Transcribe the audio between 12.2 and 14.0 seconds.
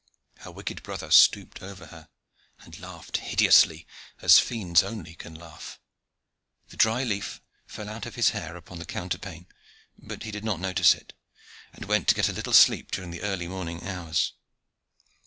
a little sleep during the early morning